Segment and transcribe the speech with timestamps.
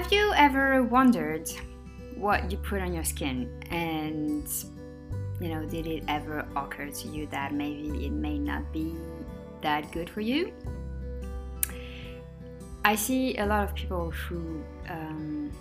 [0.00, 1.50] Have you ever wondered
[2.14, 4.48] what you put on your skin and
[5.42, 8.96] you know, did it ever occur to you that maybe it may not be
[9.60, 10.54] that good for you?
[12.82, 15.52] I see a lot of people who um,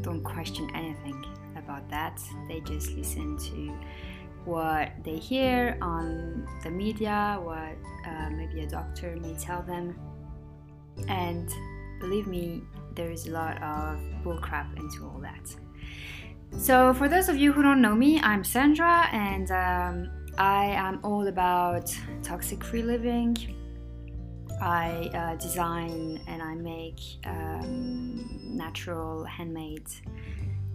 [0.00, 1.22] don't question anything
[1.54, 2.22] about that.
[2.48, 3.78] They just listen to
[4.46, 7.76] what they hear on the media, what
[8.06, 9.94] uh, maybe a doctor may tell them.
[11.06, 11.50] And
[12.00, 12.62] believe me,
[12.98, 15.54] there is a lot of bullcrap into all that.
[16.58, 20.98] So, for those of you who don't know me, I'm Sandra, and um, I am
[21.04, 23.36] all about toxic free living.
[24.60, 29.88] I uh, design and I make um, natural handmade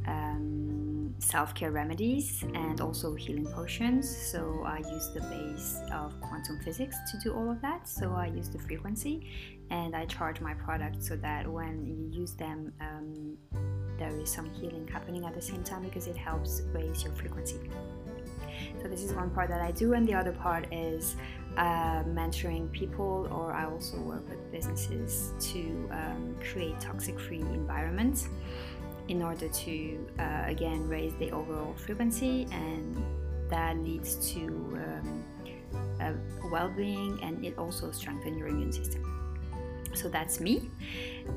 [0.07, 4.05] um, self care remedies and also healing potions.
[4.31, 7.89] So I use the base of quantum physics to do all of that.
[7.89, 9.27] So I use the frequency
[9.73, 13.35] and I charge my product so that when you use them, um,
[13.97, 17.59] there is some healing happening at the same time because it helps raise your frequency.
[18.81, 21.15] So this is one part that I do, and the other part is
[21.57, 28.29] uh, mentoring people, or I also work with businesses to um, create toxic-free environments
[29.07, 33.03] in order to uh, again raise the overall frequency, and
[33.49, 34.39] that leads to
[34.85, 35.23] um,
[36.51, 39.22] well-being, and it also strengthens your immune system
[39.93, 40.69] so that's me.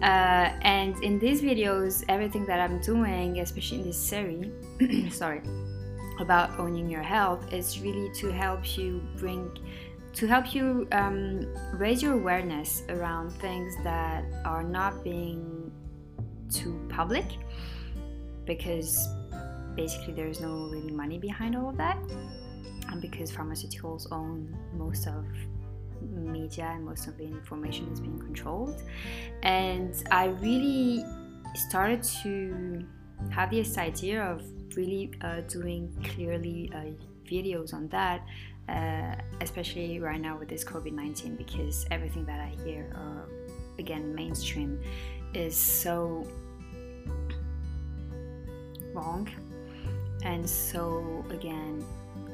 [0.03, 4.51] Uh, and in these videos everything that i'm doing especially in this series
[5.17, 5.41] sorry
[6.19, 9.49] about owning your health is really to help you bring
[10.13, 15.71] to help you um, raise your awareness around things that are not being
[16.51, 17.27] too public
[18.47, 19.09] because
[19.75, 21.99] basically there's no really money behind all of that.
[22.89, 25.27] And because pharmaceuticals own most of
[26.11, 28.83] media and most of the information is being controlled.
[29.43, 31.05] And I really
[31.55, 32.85] started to
[33.31, 34.43] have this idea of
[34.77, 36.91] really uh, doing clearly uh,
[37.29, 38.27] videos on that,
[38.69, 43.27] uh, especially right now with this COVID 19, because everything that I hear, uh,
[43.79, 44.81] again, mainstream,
[45.35, 46.27] is so
[48.93, 49.29] wrong
[50.27, 51.85] and so, again,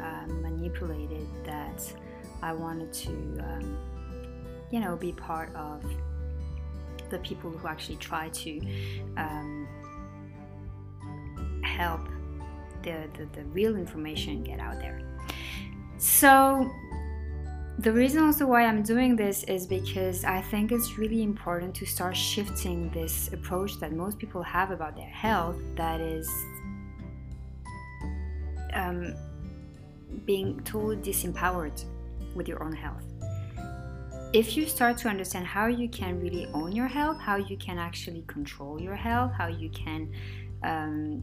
[0.00, 1.92] uh, manipulated that
[2.42, 3.78] I wanted to, um,
[4.70, 5.84] you know, be part of
[7.10, 8.60] the people who actually try to
[9.16, 9.68] um,
[11.62, 12.08] help
[12.82, 15.00] the, the, the real information get out there.
[15.98, 16.68] So,
[17.78, 21.86] the reason also why I'm doing this is because I think it's really important to
[21.86, 26.28] start shifting this approach that most people have about their health that is
[28.74, 29.14] um,
[30.26, 31.84] being totally disempowered
[32.34, 33.04] with your own health.
[34.32, 37.78] If you start to understand how you can really own your health, how you can
[37.78, 40.10] actually control your health, how you can
[40.62, 41.22] um,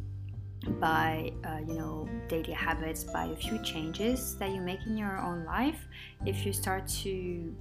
[0.80, 5.18] by uh, you know daily habits by a few changes that you make in your
[5.20, 5.88] own life
[6.26, 7.56] if you start to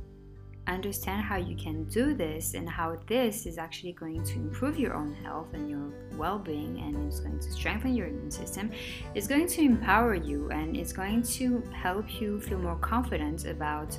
[0.75, 4.95] understand how you can do this and how this is actually going to improve your
[4.95, 8.71] own health and your well-being and it's going to strengthen your immune system.
[9.15, 13.97] It's going to empower you and it's going to help you feel more confident about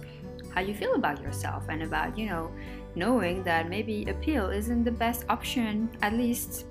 [0.54, 2.52] how you feel about yourself and about you know
[2.96, 6.66] knowing that maybe a pill isn't the best option at least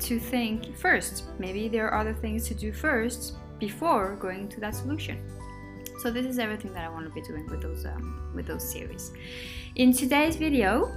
[0.00, 1.24] to think first.
[1.38, 5.22] Maybe there are other things to do first before going to that solution
[6.04, 8.62] so this is everything that I want to be doing with those um, with those
[8.62, 9.12] series.
[9.76, 10.92] In today's video,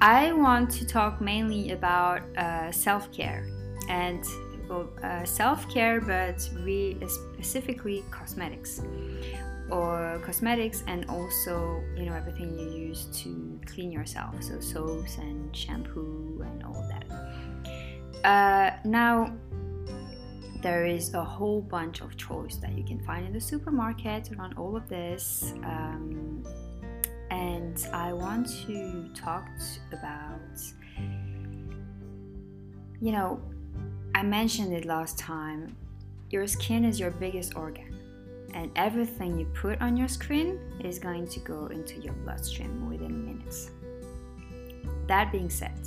[0.00, 3.48] I want to talk mainly about uh, self-care
[3.88, 4.24] and
[4.68, 8.82] uh, self-care, but really specifically cosmetics
[9.70, 15.56] or cosmetics and also you know everything you use to clean yourself so soaps and
[15.56, 17.04] shampoo and all that
[18.24, 19.36] uh, now
[20.66, 24.52] there is a whole bunch of choice that you can find in the supermarket around
[24.58, 25.52] all of this.
[25.62, 26.42] Um,
[27.30, 29.46] and I want to talk
[29.92, 30.58] about,
[33.00, 33.40] you know,
[34.16, 35.76] I mentioned it last time.
[36.30, 37.96] Your skin is your biggest organ,
[38.52, 43.24] and everything you put on your skin is going to go into your bloodstream within
[43.24, 43.70] minutes.
[45.06, 45.78] That being said,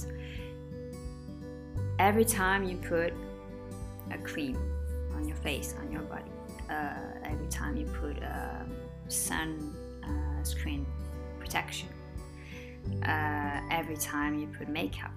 [1.99, 3.11] every time you put
[4.11, 4.68] a cream
[5.19, 6.31] on your face, on your body.
[6.69, 6.93] Uh,
[7.25, 8.65] every time you put a
[9.07, 10.85] sun uh, screen
[11.39, 11.89] protection,
[13.03, 15.11] uh, every time you put makeup,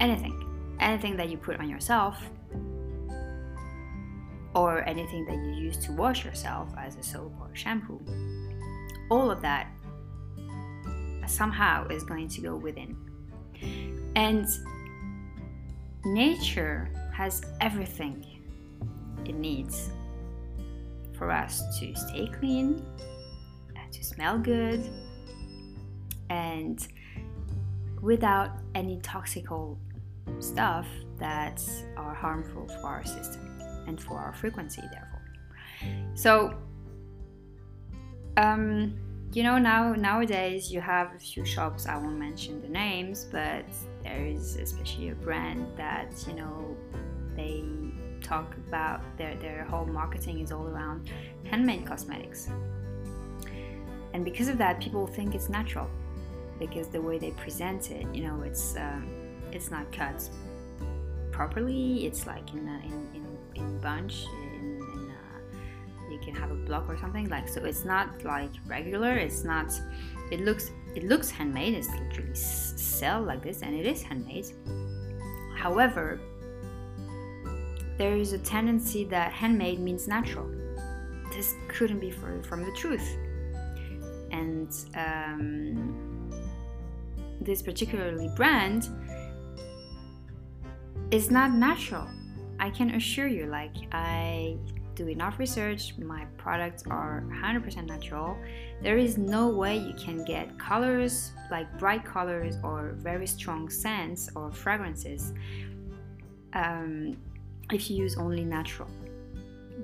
[0.00, 0.36] anything,
[0.80, 2.16] anything that you put on yourself,
[4.54, 7.98] or anything that you use to wash yourself as a soap or shampoo,
[9.10, 9.68] all of that
[11.26, 12.94] somehow is going to go within.
[14.14, 14.46] And
[16.04, 18.31] nature has everything
[19.26, 19.90] it needs
[21.12, 22.84] for us to stay clean,
[23.92, 24.82] to smell good,
[26.30, 26.88] and
[28.00, 29.76] without any toxical
[30.40, 30.86] stuff
[31.18, 31.62] that
[31.96, 35.22] are harmful for our system and for our frequency, therefore.
[36.14, 36.54] So,
[38.36, 38.94] um,
[39.32, 41.86] you know, now nowadays you have a few shops.
[41.86, 43.64] I won't mention the names, but
[44.02, 46.76] there is especially a brand that you know
[47.34, 47.64] they
[48.22, 51.10] talk about their their whole marketing is all around
[51.44, 52.48] handmade cosmetics,
[54.12, 55.88] and because of that, people think it's natural
[56.58, 59.08] because the way they present it, you know, it's um,
[59.50, 60.28] it's not cut
[61.30, 62.06] properly.
[62.06, 64.24] It's like in a, in, in, in bunch.
[64.24, 67.64] In, in a, you can have a block or something like so.
[67.64, 69.14] It's not like regular.
[69.14, 69.72] It's not.
[70.30, 71.74] It looks it looks handmade.
[71.74, 74.46] It's literally sell like this, and it is handmade.
[75.56, 76.20] However,
[77.98, 80.48] there is a tendency that handmade means natural.
[81.32, 83.06] This couldn't be further from the truth.
[84.30, 86.30] And um,
[87.40, 88.88] this particularly brand
[91.10, 92.08] is not natural.
[92.58, 94.56] I can assure you, like, I
[94.94, 98.36] do enough research, my products are 100% natural.
[98.82, 104.28] There is no way you can get colors, like bright colors or very strong scents
[104.34, 105.32] or fragrances,
[106.52, 107.16] um,
[107.72, 108.88] if you use only natural.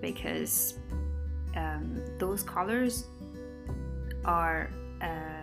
[0.00, 0.78] Because
[1.56, 3.06] um, those colors
[4.24, 4.70] are.
[5.00, 5.38] Uh,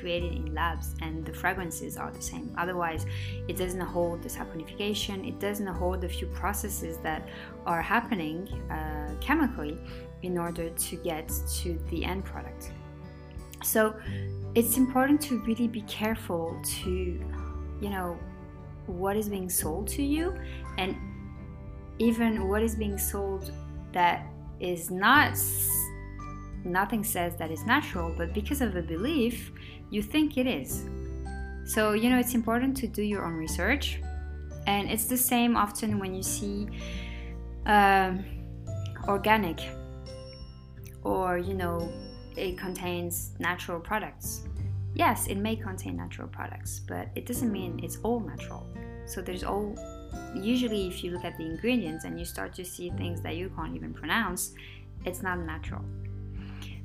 [0.00, 2.52] created in labs and the fragrances are the same.
[2.58, 3.06] Otherwise,
[3.48, 7.28] it doesn't hold the saponification, it doesn't hold the few processes that
[7.66, 9.78] are happening uh, chemically
[10.22, 11.30] in order to get
[11.60, 12.72] to the end product.
[13.62, 13.94] So
[14.54, 18.18] it's important to really be careful to, you know,
[18.86, 20.36] what is being sold to you
[20.78, 20.96] and
[22.02, 23.52] even what is being sold
[23.92, 24.26] that
[24.58, 25.38] is not
[26.64, 29.52] nothing says that it's natural, but because of a belief,
[29.90, 30.84] you think it is.
[31.64, 34.00] So, you know, it's important to do your own research.
[34.66, 36.68] And it's the same often when you see
[37.66, 38.14] uh,
[39.08, 39.60] organic
[41.02, 41.92] or, you know,
[42.36, 44.46] it contains natural products.
[44.94, 48.66] Yes, it may contain natural products, but it doesn't mean it's all natural.
[49.06, 49.74] So there's all
[50.34, 53.50] usually if you look at the ingredients and you start to see things that you
[53.56, 54.54] can't even pronounce,
[55.04, 55.84] it's not natural.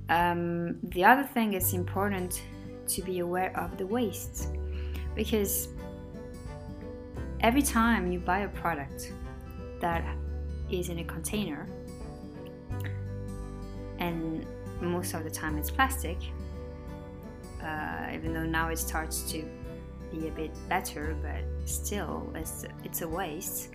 [0.10, 2.42] Um, the other thing is important
[2.88, 4.50] to be aware of the waste
[5.16, 5.70] because
[7.42, 9.12] every time you buy a product
[9.82, 10.04] that
[10.72, 11.68] is in a container
[14.00, 14.46] and
[14.82, 16.18] most of the time it's plastic
[17.64, 19.44] uh, even though now it starts to
[20.12, 23.70] be a bit better but still it's, it's a waste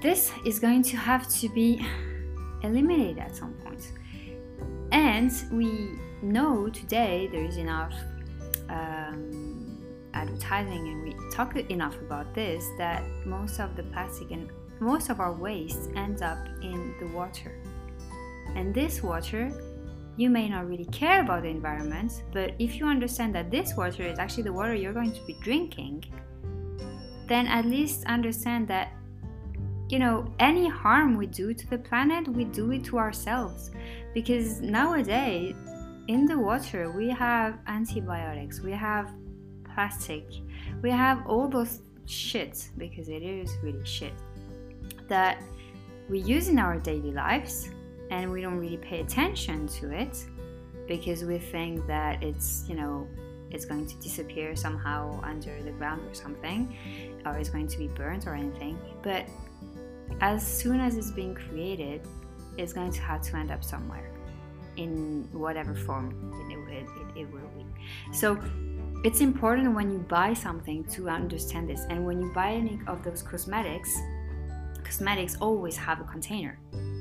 [0.00, 1.84] this is going to have to be
[2.62, 3.92] eliminated at some point.
[4.90, 7.94] and we know today there is enough
[8.68, 9.82] um,
[10.14, 14.50] advertising and we talk enough about this that most of the plastic and
[14.80, 17.52] most of our waste ends up in the water.
[18.56, 19.52] And this water,
[20.16, 24.02] you may not really care about the environment, but if you understand that this water
[24.02, 26.04] is actually the water you're going to be drinking,
[27.28, 28.92] then at least understand that
[29.92, 33.70] you know, any harm we do to the planet, we do it to ourselves.
[34.14, 35.54] Because nowadays,
[36.08, 39.12] in the water, we have antibiotics, we have
[39.74, 40.24] plastic,
[40.80, 44.14] we have all those shit, because it is really shit,
[45.08, 45.42] that
[46.08, 47.68] we use in our daily lives
[48.12, 50.22] and we don't really pay attention to it
[50.86, 53.08] because we think that it's, you know,
[53.50, 56.76] it's going to disappear somehow under the ground or something,
[57.24, 58.78] or it's going to be burnt or anything.
[59.02, 59.26] But
[60.20, 62.02] as soon as it's being created,
[62.58, 64.10] it's going to have to end up somewhere
[64.76, 66.06] in whatever form
[66.50, 67.64] it, it, it, it will be.
[68.12, 68.38] So
[69.04, 71.86] it's important when you buy something to understand this.
[71.88, 73.98] And when you buy any of those cosmetics,
[74.84, 76.58] cosmetics always have a container.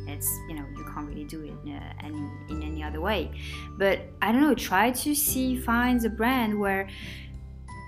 [0.08, 3.31] It's you know you can't really do it in, any, in any other way.
[3.77, 4.55] But I don't know.
[4.55, 6.88] Try to see find a brand where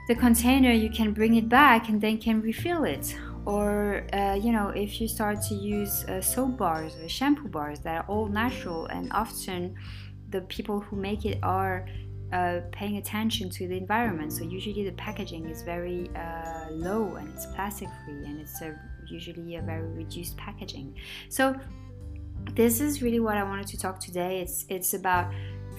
[0.07, 3.15] the container you can bring it back and then can refill it
[3.45, 7.79] or uh, you know if you start to use uh, soap bars or shampoo bars
[7.79, 9.75] that are all natural and often
[10.29, 11.87] the people who make it are
[12.31, 17.29] uh, paying attention to the environment so usually the packaging is very uh, low and
[17.33, 18.75] it's plastic free and it's a,
[19.07, 20.95] usually a very reduced packaging
[21.29, 21.55] so
[22.51, 25.31] this is really what i wanted to talk today it's it's about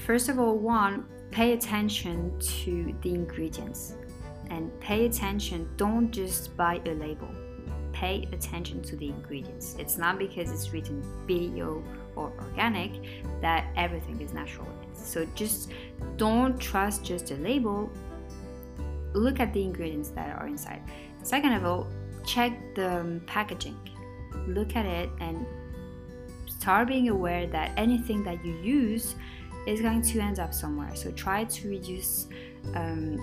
[0.07, 3.95] first of all one pay attention to the ingredients
[4.51, 5.69] and pay attention.
[5.77, 7.29] Don't just buy a label.
[7.93, 9.77] Pay attention to the ingredients.
[9.79, 11.83] It's not because it's written bio
[12.17, 12.93] or organic
[13.41, 14.69] that everything is natural.
[14.93, 15.73] So just
[16.17, 17.91] don't trust just a label.
[19.13, 20.83] Look at the ingredients that are inside.
[21.23, 21.87] Second of all,
[22.27, 23.79] check the packaging.
[24.47, 25.47] Look at it and
[26.65, 29.17] start being aware that anything that you use
[29.67, 30.97] is going to end up somewhere.
[30.97, 32.27] So try to reduce
[32.75, 33.21] um,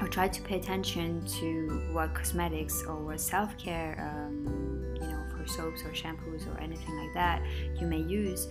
[0.00, 1.48] or try to pay attention to
[1.92, 4.44] what cosmetics or what self care, um,
[4.96, 7.40] you know, for soaps or shampoos or anything like that
[7.80, 8.48] you may use.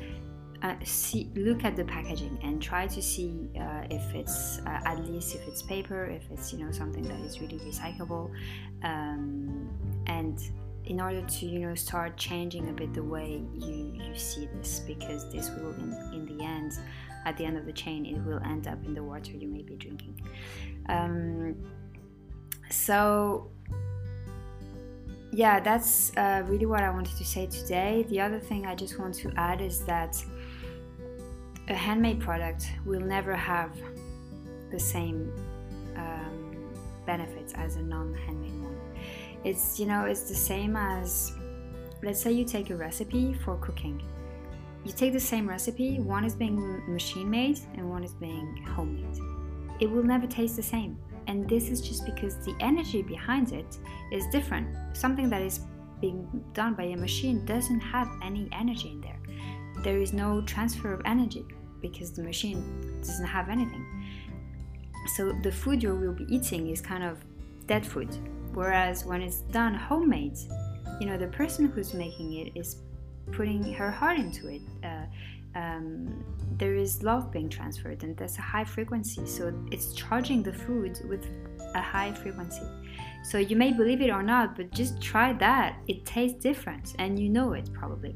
[0.61, 5.05] Uh, see, look at the packaging and try to see uh, if it's uh, at
[5.05, 8.31] least if it's paper, if it's you know something that is really recyclable,
[8.83, 9.69] um,
[10.07, 10.37] and
[10.89, 14.79] in order to you know start changing a bit the way you you see this
[14.79, 16.73] because this will in, in the end
[17.25, 19.61] at the end of the chain it will end up in the water you may
[19.61, 20.19] be drinking.
[20.89, 21.55] Um,
[22.71, 23.51] so
[25.31, 28.05] yeah that's uh, really what i wanted to say today.
[28.09, 30.21] The other thing i just want to add is that
[31.67, 33.71] a handmade product will never have
[34.71, 35.31] the same
[35.95, 36.73] um,
[37.05, 38.59] benefits as a non-handmade
[39.43, 41.33] it's you know it's the same as
[42.03, 44.01] let's say you take a recipe for cooking.
[44.85, 46.57] You take the same recipe one is being
[46.91, 49.17] machine made and one is being homemade.
[49.79, 50.97] It will never taste the same.
[51.27, 53.77] And this is just because the energy behind it
[54.11, 54.67] is different.
[54.93, 55.61] Something that is
[56.01, 59.19] being done by a machine doesn't have any energy in there.
[59.83, 61.45] There is no transfer of energy
[61.81, 63.85] because the machine doesn't have anything.
[65.15, 67.19] So the food you will be eating is kind of
[67.67, 68.09] dead food
[68.59, 70.37] Whereas when it's done homemade,
[70.99, 72.81] you know, the person who's making it is
[73.31, 74.61] putting her heart into it.
[74.83, 75.05] Uh,
[75.55, 76.25] um,
[76.57, 79.25] there is love being transferred, and that's a high frequency.
[79.25, 81.25] So it's charging the food with
[81.73, 82.65] a high frequency.
[83.23, 85.77] So you may believe it or not, but just try that.
[85.87, 88.13] It tastes different, and you know it probably.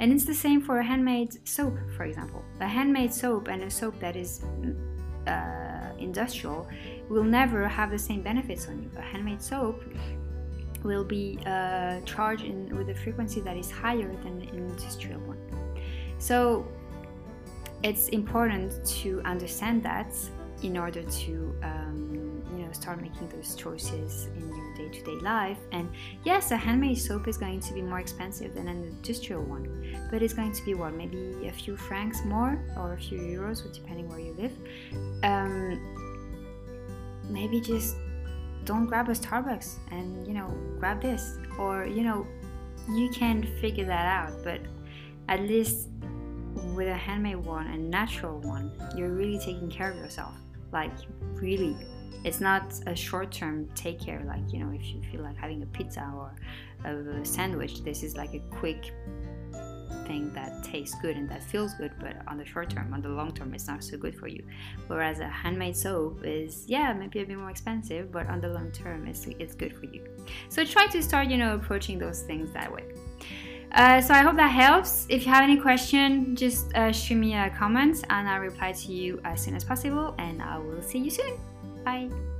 [0.00, 2.42] And it's the same for a handmade soap, for example.
[2.58, 4.42] A handmade soap and a soap that is
[5.26, 6.68] uh, industrial
[7.08, 8.90] will never have the same benefits on you.
[8.96, 9.82] A handmade soap
[10.82, 15.38] will be uh, charged in, with a frequency that is higher than an industrial one.
[16.18, 16.66] So
[17.82, 20.14] it's important to understand that
[20.62, 22.23] in order to um,
[22.74, 25.58] start making those choices in your day-to-day life.
[25.72, 25.88] And
[26.24, 30.22] yes a handmade soap is going to be more expensive than an industrial one but
[30.22, 34.08] it's going to be what maybe a few francs more or a few euros depending
[34.08, 34.52] where you live.
[35.22, 35.80] Um,
[37.28, 37.96] maybe just
[38.64, 41.38] don't grab a Starbucks and you know grab this.
[41.58, 42.26] Or you know
[42.90, 44.60] you can figure that out but
[45.28, 45.88] at least
[46.74, 50.34] with a handmade one a natural one you're really taking care of yourself.
[50.72, 50.92] Like
[51.34, 51.76] really
[52.22, 55.66] it's not a short-term take care like you know if you feel like having a
[55.66, 56.34] pizza or
[56.84, 58.92] a sandwich this is like a quick
[60.06, 63.08] thing that tastes good and that feels good, but on the short term, on the
[63.08, 64.44] long term, it's not so good for you.
[64.86, 68.70] Whereas a handmade soap is, yeah, maybe a bit more expensive, but on the long
[68.72, 70.04] term, it's, it's good for you.
[70.48, 72.84] So try to start, you know, approaching those things that way.
[73.72, 75.06] Uh, so I hope that helps.
[75.08, 78.92] If you have any question, just uh, shoot me a comment and I'll reply to
[78.92, 80.14] you as soon as possible.
[80.18, 81.53] And I will see you soon.
[81.84, 82.33] Bye.